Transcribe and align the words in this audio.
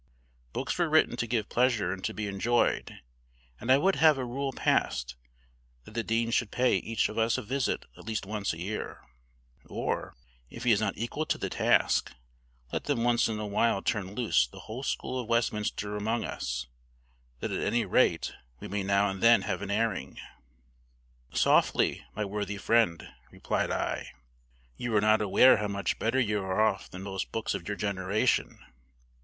Books 0.51 0.75
were 0.79 0.89
written 0.89 1.15
to 1.17 1.27
give 1.27 1.47
pleasure 1.47 1.93
and 1.93 2.03
to 2.05 2.11
be 2.15 2.25
enjoyed; 2.25 3.01
and 3.59 3.71
I 3.71 3.77
would 3.77 3.97
have 3.97 4.17
a 4.17 4.25
rule 4.25 4.51
passed 4.51 5.15
that 5.85 5.91
the 5.93 6.01
dean 6.01 6.31
should 6.31 6.49
pay 6.49 6.77
each 6.77 7.07
of 7.07 7.19
us 7.19 7.37
a 7.37 7.43
visit 7.43 7.85
at 7.95 8.03
least 8.05 8.25
once 8.25 8.51
a 8.51 8.57
year; 8.57 9.03
or, 9.67 10.15
if 10.49 10.63
he 10.63 10.71
is 10.71 10.81
not 10.81 10.97
equal 10.97 11.27
to 11.27 11.37
the 11.37 11.51
task, 11.51 12.15
let 12.71 12.85
them 12.85 13.03
once 13.03 13.27
in 13.29 13.39
a 13.39 13.45
while 13.45 13.83
turn 13.83 14.15
loose 14.15 14.47
the 14.47 14.61
whole 14.61 14.81
school 14.81 15.19
of 15.19 15.27
Westminster 15.29 15.95
among 15.95 16.25
us, 16.25 16.65
that 17.39 17.51
at 17.51 17.61
any 17.63 17.85
rate 17.85 18.33
we 18.59 18.67
may 18.67 18.81
now 18.81 19.07
and 19.07 19.21
then 19.21 19.43
have 19.43 19.61
an 19.61 19.69
airing." 19.69 20.17
"Softly, 21.31 22.03
my 22.15 22.25
worthy 22.25 22.57
friend," 22.57 23.07
replied 23.29 23.69
I; 23.69 24.13
"you 24.77 24.95
are 24.95 25.01
not 25.01 25.21
aware 25.21 25.57
how 25.57 25.67
much 25.67 25.99
better 25.99 26.19
you 26.19 26.39
are 26.39 26.59
off 26.59 26.89
than 26.89 27.03
most 27.03 27.31
books 27.31 27.53
of 27.53 27.67
your 27.67 27.77
generation. 27.77 28.65